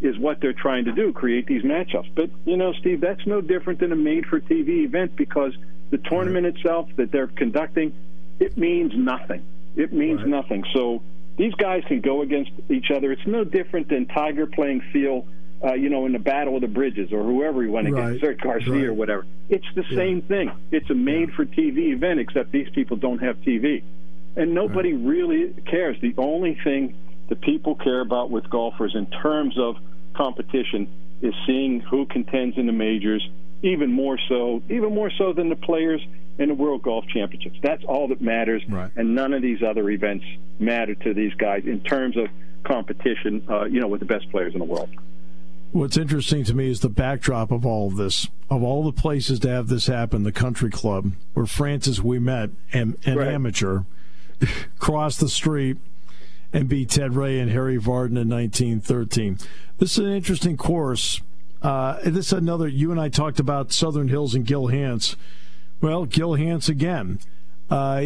[0.00, 2.10] is what they're trying to do, create these matchups.
[2.14, 5.54] But, you know, Steve, that's no different than a made for TV event because
[5.90, 7.92] the tournament itself that they're conducting,
[8.40, 9.44] it means nothing.
[9.76, 10.28] It means right.
[10.28, 10.64] nothing.
[10.72, 11.02] So
[11.36, 13.12] these guys can go against each other.
[13.12, 15.26] It's no different than Tiger playing Phil,
[15.64, 18.16] uh, you know, in the Battle of the Bridges or whoever he went right.
[18.16, 18.84] against, Garcia right.
[18.84, 19.26] or whatever.
[19.48, 19.96] It's the yeah.
[19.96, 20.52] same thing.
[20.70, 23.82] It's a made-for-TV event, except these people don't have TV,
[24.36, 25.08] and nobody right.
[25.08, 25.96] really cares.
[26.00, 26.94] The only thing
[27.28, 29.76] that people care about with golfers in terms of
[30.14, 30.88] competition
[31.22, 33.26] is seeing who contends in the majors
[33.62, 36.04] even more so, even more so than the players
[36.38, 37.58] in the World Golf Championships.
[37.62, 38.90] That's all that matters, right.
[38.96, 40.24] and none of these other events
[40.58, 42.28] matter to these guys in terms of
[42.64, 43.44] competition.
[43.48, 44.90] Uh, you know, with the best players in the world.
[45.72, 48.28] What's interesting to me is the backdrop of all of this.
[48.50, 52.98] Of all the places to have this happen, the country club where Francis Ouimet, an,
[53.06, 53.28] an right.
[53.28, 53.84] amateur,
[54.78, 55.78] crossed the street
[56.52, 59.38] and beat Ted Ray and Harry Vardon in 1913.
[59.78, 61.22] This is an interesting course.
[61.62, 62.68] Uh, this is another.
[62.68, 65.16] You and I talked about Southern Hills and Gil Hanse.
[65.82, 67.18] Well, Gil Hanse again.
[67.68, 68.04] Uh,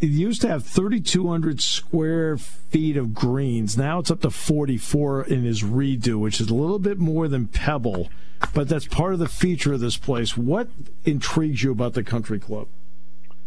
[0.00, 3.76] it used to have 3,200 square feet of greens.
[3.76, 7.46] Now it's up to 44 in his redo, which is a little bit more than
[7.46, 8.08] Pebble,
[8.54, 10.34] but that's part of the feature of this place.
[10.34, 10.68] What
[11.04, 12.68] intrigues you about the country club?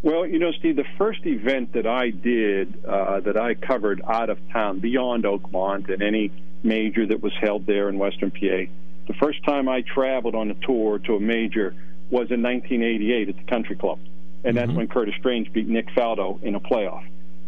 [0.03, 4.29] Well, you know, Steve, the first event that I did, uh, that I covered out
[4.29, 6.31] of town, beyond Oakmont and any
[6.61, 8.69] major that was held there in Western PA,
[9.07, 11.73] the first time I traveled on a tour to a major
[12.09, 13.99] was in 1988 at the Country Club
[14.43, 14.77] and that's mm-hmm.
[14.77, 17.05] when Curtis Strange beat Nick Faldo in a playoff.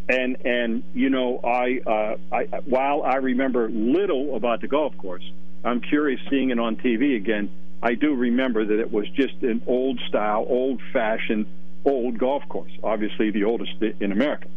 [0.08, 5.24] And and you know I uh, I while I remember little about the golf course,
[5.64, 7.50] I'm curious seeing it on TV again.
[7.82, 11.48] I do remember that it was just an old style, old fashioned,
[11.84, 12.72] old golf course.
[12.84, 14.48] Obviously, the oldest in America,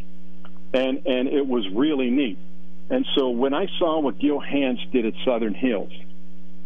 [0.75, 2.39] and and it was really neat.
[2.91, 5.93] And so when I saw what Gil Hanse did at Southern Hills,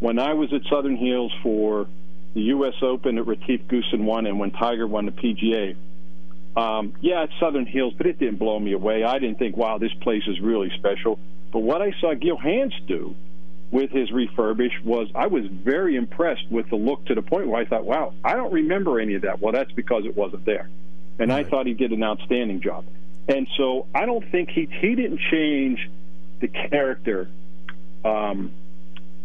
[0.01, 1.87] when I was at Southern Hills for
[2.35, 2.75] the U.S.
[2.83, 5.77] Open that Retief Goosen won, and when Tiger won the PGA.
[6.57, 9.05] Um, yeah, it's Southern Hills, but it didn't blow me away.
[9.05, 11.19] I didn't think, wow, this place is really special.
[11.51, 13.15] But what I saw Gil Hanse do
[13.71, 17.61] with his refurbish was I was very impressed with the look to the point where
[17.61, 19.41] I thought, wow, I don't remember any of that.
[19.41, 20.69] Well, that's because it wasn't there.
[21.19, 21.47] And right.
[21.47, 22.85] I thought he did an outstanding job.
[23.29, 25.89] And so I don't think he he didn't change
[26.41, 27.29] the character
[28.05, 28.51] um,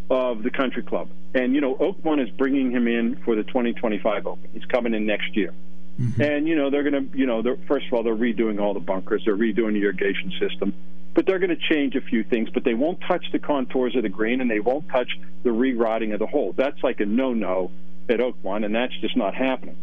[0.10, 1.10] of the country club.
[1.34, 4.50] And, you know, Oakmont is bringing him in for the 2025 Open.
[4.54, 5.54] He's coming in next year.
[6.00, 6.22] Mm-hmm.
[6.22, 8.80] And, you know, they're going to, you know, first of all, they're redoing all the
[8.80, 10.74] bunkers, they're redoing the irrigation system,
[11.16, 14.04] but they're going to change a few things, but they won't touch the contours of
[14.04, 15.10] the green and they won't touch
[15.44, 16.54] the rerouting of the hole.
[16.56, 17.72] That's like a no no
[18.10, 19.76] at Oakmont, and that's just not happening.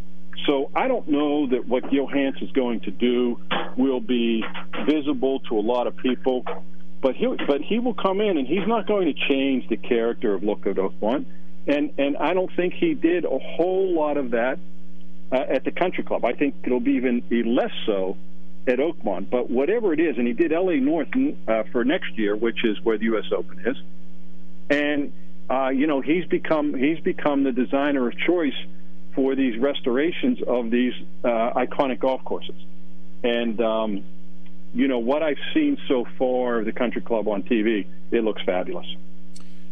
[0.46, 3.40] So I don't know that what Hanse is going to do
[3.76, 4.44] will be
[4.86, 6.44] visible to a lot of people.
[7.04, 10.32] But he but he will come in and he's not going to change the character
[10.32, 11.26] of Look at Oakmont,
[11.66, 14.58] and and I don't think he did a whole lot of that
[15.30, 16.24] uh, at the Country Club.
[16.24, 18.16] I think it'll be even be less so
[18.66, 19.28] at Oakmont.
[19.28, 20.78] But whatever it is, and he did L.A.
[20.78, 21.08] North
[21.46, 23.26] uh, for next year, which is where the U.S.
[23.36, 23.76] Open is,
[24.70, 25.12] and
[25.50, 28.56] uh, you know he's become he's become the designer of choice
[29.14, 32.56] for these restorations of these uh, iconic golf courses,
[33.22, 34.04] and um,
[34.74, 38.42] you know, what I've seen so far of the country club on TV, it looks
[38.42, 38.86] fabulous.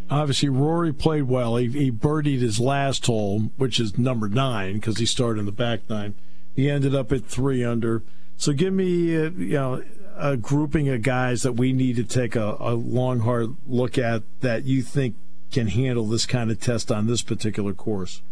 [0.09, 1.57] Obviously, Rory played well.
[1.57, 5.53] He, he birdied his last hole, which is number nine, because he started in the
[5.53, 6.15] back nine.
[6.55, 8.03] He ended up at three under.
[8.37, 9.83] So give me, uh, you know,
[10.17, 14.23] a grouping of guys that we need to take a, a long, hard look at
[14.41, 15.17] that you think
[15.51, 18.23] can handle this kind of test on this particular course.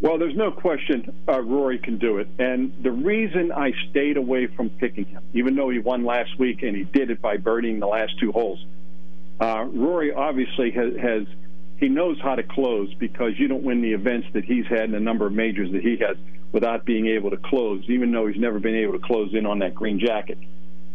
[0.00, 2.28] Well, there's no question uh, Rory can do it.
[2.38, 6.62] And the reason I stayed away from picking him, even though he won last week
[6.62, 8.64] and he did it by birdieing the last two holes,
[9.40, 11.26] uh, Rory obviously has, has
[11.78, 14.94] he knows how to close because you don't win the events that he's had in
[14.94, 16.16] a number of majors that he has
[16.52, 19.60] without being able to close, even though he's never been able to close in on
[19.60, 20.38] that green jacket.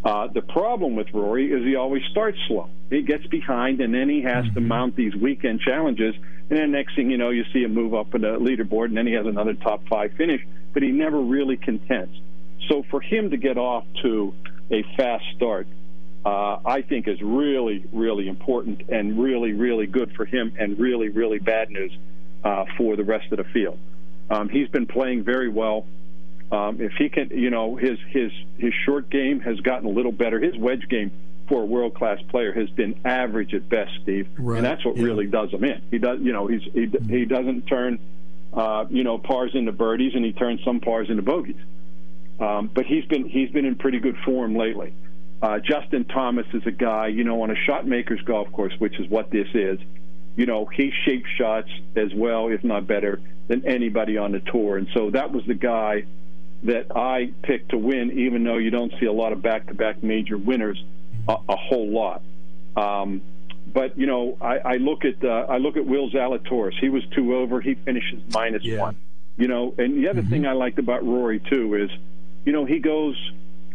[0.04, 2.70] Uh, the problem with Rory is he always starts slow.
[2.92, 4.54] He gets behind, and then he has mm-hmm.
[4.54, 6.14] to mount these weekend challenges.
[6.50, 8.98] And then next thing you know, you see him move up in the leaderboard, and
[8.98, 10.46] then he has another top five finish.
[10.74, 12.16] But he never really contends.
[12.68, 14.34] So for him to get off to
[14.72, 15.68] a fast start,
[16.26, 21.10] uh, I think is really, really important and really, really good for him, and really,
[21.10, 21.96] really bad news
[22.44, 23.78] uh, for the rest of the field.
[24.30, 25.86] Um, he's been playing very well.
[26.52, 30.12] Um, if he can, you know, his his his short game has gotten a little
[30.12, 30.40] better.
[30.40, 31.12] His wedge game
[31.48, 34.58] for a world class player has been average at best, Steve, right.
[34.58, 35.04] and that's what yeah.
[35.04, 35.82] really does him in.
[35.92, 38.00] He does, you know, he's he, he doesn't turn,
[38.54, 41.56] uh, you know, pars into birdies, and he turns some pars into bogeys.
[42.40, 44.94] Um, but he's been he's been in pretty good form lately.
[45.42, 49.00] Uh, Justin Thomas is a guy, you know, on a shot maker's golf course, which
[49.00, 49.80] is what this is.
[50.36, 54.78] You know, he shapes shots as well, if not better, than anybody on the tour.
[54.78, 56.06] And so that was the guy
[56.64, 60.38] that I picked to win, even though you don't see a lot of back-to-back major
[60.38, 60.84] winners,
[61.28, 62.22] a, a whole lot.
[62.76, 63.22] Um,
[63.68, 66.80] but you know, I, I look at uh, I look at Will Zalatoris.
[66.80, 67.62] He was two over.
[67.62, 68.80] He finishes minus yeah.
[68.80, 68.98] one.
[69.38, 70.30] You know, and the other mm-hmm.
[70.30, 71.90] thing I liked about Rory too is,
[72.46, 73.16] you know, he goes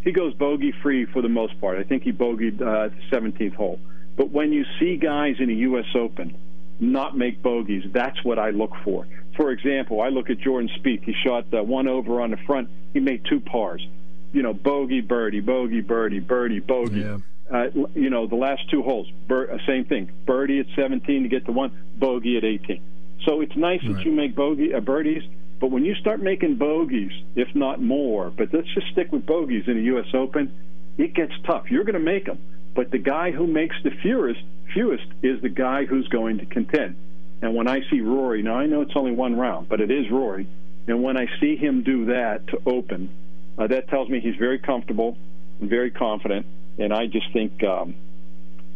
[0.02, 1.78] he goes bogey free for the most part.
[1.78, 3.78] I think he bogeyed uh, the 17th hole.
[4.16, 5.86] But when you see guys in a U.S.
[5.94, 6.34] Open
[6.80, 7.84] not make bogeys.
[7.92, 9.06] That's what I look for.
[9.36, 11.04] For example, I look at Jordan Spieth.
[11.04, 12.68] He shot uh, one over on the front.
[12.92, 13.86] He made two pars.
[14.32, 17.00] You know, bogey, birdie, bogey, birdie, birdie, bogey.
[17.00, 17.18] Yeah.
[17.50, 20.10] Uh, you know, the last two holes, bir- uh, same thing.
[20.24, 22.80] Birdie at 17 to get to one, bogey at 18.
[23.24, 23.96] So it's nice Right.
[23.96, 25.22] that you make bogey uh, birdies,
[25.58, 29.64] but when you start making bogeys, if not more, but let's just stick with bogeys
[29.66, 30.06] in the U.S.
[30.14, 30.52] Open,
[30.96, 31.70] it gets tough.
[31.70, 32.38] You're going to make them,
[32.74, 34.40] but the guy who makes the fewest,
[34.72, 36.94] fewest is the guy who's going to contend.
[37.42, 40.08] And when I see Rory, now I know it's only one round, but it is
[40.08, 40.46] Rory,
[40.86, 43.10] and when I see him do that to open,
[43.58, 45.16] uh, that tells me he's very comfortable
[45.60, 46.46] and very confident.
[46.80, 47.94] And I just think, um,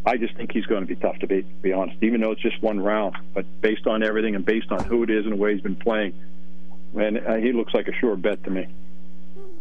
[0.05, 1.47] I just think he's going to be tough to beat.
[1.47, 4.71] To be honest, even though it's just one round, but based on everything and based
[4.71, 6.13] on who it is and the way he's been playing,
[6.95, 8.67] and uh, he looks like a sure bet to me.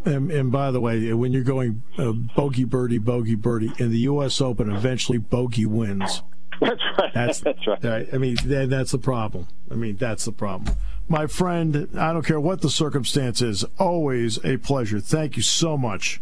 [0.04, 4.00] And, and by the way, when you're going uh, bogey birdie, bogey birdie in the
[4.00, 4.40] U.S.
[4.40, 6.22] Open, eventually bogey wins.
[6.60, 7.14] That's right.
[7.14, 7.84] That's That's right.
[7.84, 8.08] right.
[8.12, 9.48] I mean, that, that's the problem.
[9.70, 10.76] I mean, that's the problem.
[11.08, 15.00] My friend, I don't care what the circumstance is, always a pleasure.
[15.00, 16.20] Thank you so much.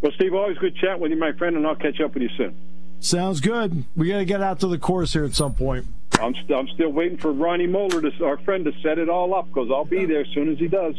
[0.00, 2.30] Well, Steve, always good chat with you, my friend, and I'll catch up with you
[2.36, 2.54] soon.
[3.00, 3.84] Sounds good.
[3.96, 5.86] We got to get out to the course here at some point.
[6.20, 9.34] I'm, st- I'm still waiting for Ronnie Moeller, to, our friend, to set it all
[9.34, 10.94] up because I'll be there as soon as he does.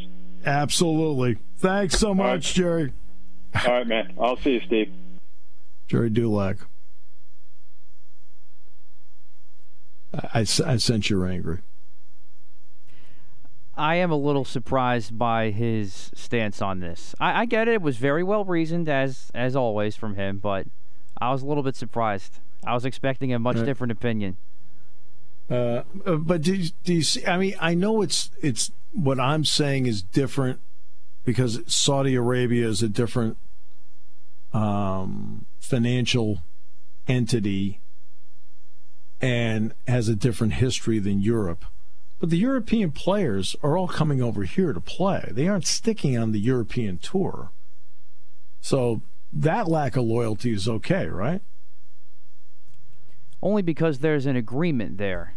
[0.46, 1.38] Absolutely.
[1.58, 2.42] Thanks so much, right.
[2.56, 2.94] Gerry.
[3.66, 4.14] All right, man.
[4.20, 4.94] I'll see you, Steve.
[5.88, 6.58] Gerry Dulac.
[10.14, 11.60] I, I, I sense you're angry.
[13.80, 17.16] I am a little surprised by his stance on this.
[17.20, 20.38] I, I get it; it was very well reasoned, as as always from him.
[20.38, 20.68] But
[21.20, 22.40] I was a little bit surprised.
[22.66, 23.66] I was expecting a much Right.
[23.66, 24.38] different opinion.
[25.50, 27.26] Uh, uh, but do you, do you see?
[27.26, 30.60] I mean, I know it's it's what I'm saying is different
[31.24, 33.38] because Saudi Arabia is a different
[34.54, 36.44] um, financial
[37.08, 37.80] entity
[39.22, 41.66] and has a different history than Europe.
[42.20, 45.30] But the European players are all coming over here to play.
[45.32, 47.52] They aren't sticking on the European tour.
[48.62, 49.02] So
[49.32, 51.42] that lack of loyalty is okay, right?
[53.42, 55.36] Only because there's an agreement there.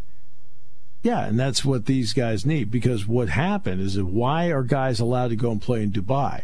[1.02, 5.00] Yeah, and that's what these guys need because what happened is that why are guys
[5.00, 6.42] allowed to go and play in Dubai?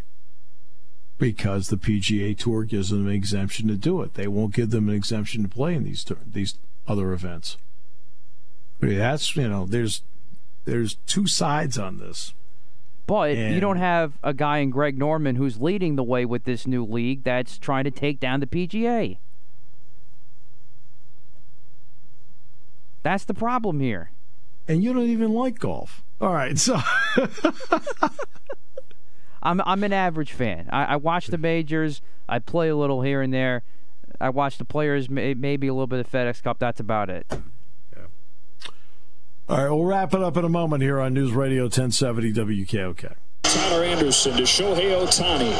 [1.17, 4.15] Because the PGA Tour gives them an exemption to do it.
[4.15, 7.57] They won't give them an exemption to play in these these other events.
[8.81, 10.03] But that's you know, there's
[10.69, 12.35] there's two sides on this.
[13.07, 16.67] But you don't have a guy in Greg Norman who's leading the way with this
[16.67, 19.17] new league that's trying to take down the PGA.
[23.03, 24.11] That's the problem here.
[24.67, 26.05] And you don't even like golf.
[26.21, 26.79] All right, so
[29.43, 30.69] I'm I'm an average fan.
[30.71, 32.03] I, I watch the majors.
[32.29, 33.63] I play a little here and there.
[34.21, 36.59] I watch the players, may, maybe a little bit of FedEx Cup.
[36.59, 37.27] That's about it.
[39.51, 43.15] All right, we'll wrap it up in a moment here on News Radio 1070 WKOK.
[43.45, 45.51] Tyler Anderson to Shohei Ohtani.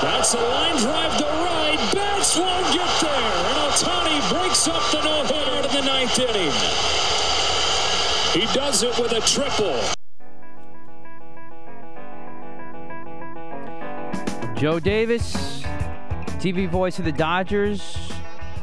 [0.00, 1.90] That's a line drive to right.
[1.92, 3.12] Betts won't get there.
[3.44, 6.50] And Ohtani breaks up the no-hitter in the ninth inning.
[8.32, 9.78] He does it with a triple.
[14.58, 15.62] Joe Davis,
[16.38, 17.98] TV voice of the Dodgers,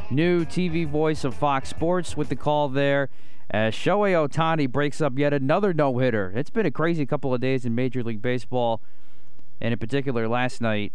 [0.10, 3.12] new TV voice of Fox Sports with the call there.
[3.50, 6.34] As Shohei Ohtani breaks up yet another no hitter.
[6.36, 8.82] It's been a crazy couple of days in Major League Baseball,
[9.62, 10.92] and in particular last night.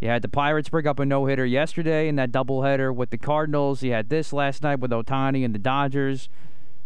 [0.00, 3.18] You had the Pirates break up a no hitter yesterday in that doubleheader with the
[3.18, 3.82] Cardinals.
[3.82, 6.28] You had this last night with Ohtani and the Dodgers.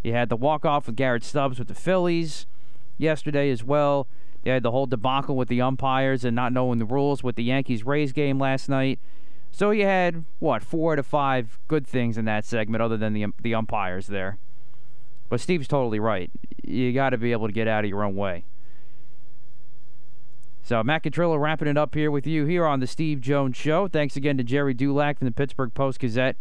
[0.03, 2.47] You had the walk off with Garrett Stubbs with the Phillies
[2.97, 4.07] yesterday as well.
[4.45, 7.45] You had the whole debacle with the umpires and not knowing the rules with the
[7.45, 8.99] Yankees Rays game last night.
[9.51, 13.25] So you had what four to five good things in that segment, other than the
[13.25, 14.39] um, the umpires there.
[15.31, 16.31] But Steve's totally right.
[16.62, 18.45] You got to be able to get out of your own way.
[20.62, 23.89] So Matt Catrillo wrapping it up here with you here on the Steve Jones Show.
[23.89, 26.37] Thanks again to Gerry Dulac from the Pittsburgh Post Gazette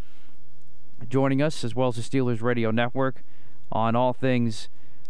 [1.07, 3.23] joining us, as well as the Steelers Radio Network
[3.71, 4.67] on all things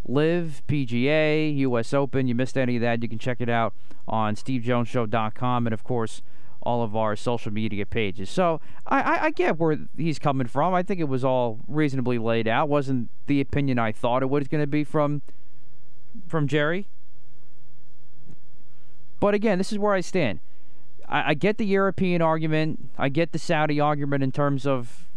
[0.08, 1.94] LIV, PGA, U.S.
[1.94, 2.28] Open.
[2.28, 3.74] You missed any of that, you can check it out
[4.08, 6.22] on SteveJonesShow.com and, of course,
[6.62, 8.30] all of our social media pages.
[8.30, 10.74] So I, I, I get where he's coming from.
[10.74, 12.70] I think it was all reasonably laid out.
[12.70, 15.22] wasn't the opinion I thought it was going to be from
[16.28, 16.88] from Gerry.
[19.20, 20.40] But again, this is where I stand.
[21.08, 22.90] I, I get the European argument.
[22.98, 25.08] I get the Saudi argument in terms of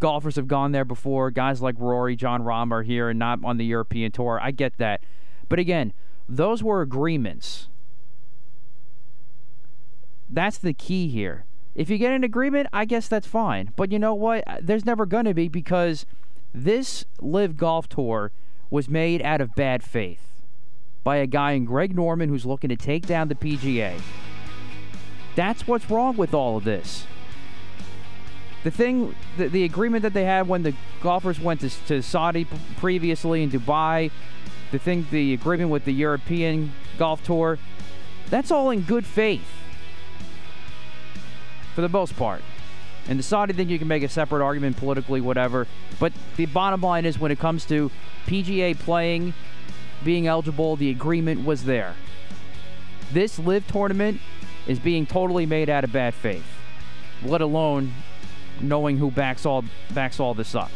[0.00, 1.30] golfers have gone there before.
[1.30, 4.38] Guys like Rory, Jon Rahm are here and not on the European tour.
[4.42, 5.02] I get that.
[5.48, 5.92] But again,
[6.28, 7.68] those were agreements.
[10.30, 11.44] That's the key here.
[11.74, 13.72] If you get an agreement, I guess that's fine.
[13.76, 14.44] But you know what?
[14.46, 16.04] Uh, there's never going to be because
[16.52, 18.32] This LIV Golf Tour
[18.70, 20.42] was made out of bad faith
[21.04, 24.00] by a guy in Greg Norman who's looking to take down the PGA.
[25.36, 27.06] That's what's wrong with all of this.
[28.64, 32.46] The thing, the, the agreement that they had when the golfers went to, to Saudi
[32.78, 34.10] previously in Dubai,
[34.72, 37.58] the thing, the agreement with the European Golf Tour,
[38.28, 39.46] that's all in good faith
[41.78, 42.42] for the most part.
[43.06, 45.68] And the Saudi thing, you can make a separate argument politically, whatever.
[46.00, 47.92] But the bottom line is when it comes to
[48.26, 49.32] PGA playing,
[50.02, 51.94] being eligible, the agreement was there.
[53.12, 54.20] This LIV tournament
[54.66, 56.46] is being totally made out of bad faith,
[57.24, 57.94] let alone
[58.60, 59.64] knowing who backs all
[59.94, 60.72] backs all this up.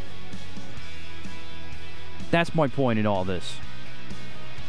[2.31, 3.57] That's my point in all this.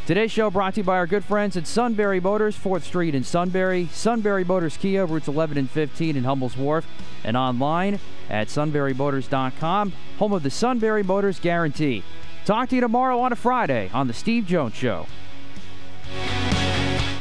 [0.05, 3.23] Today's show brought to you by our good friends at Sunbury Motors, 4th Street in
[3.23, 6.85] Sunbury, Sunbury Motors Kia, routes 11 and 15 in Hummel's Wharf,
[7.23, 12.03] and online at sunburymotors.com, home of the Sunbury Motors Guarantee.
[12.43, 15.07] Talk to you tomorrow on a Friday on The Steve Jones Show.